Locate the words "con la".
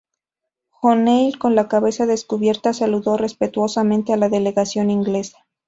1.37-1.67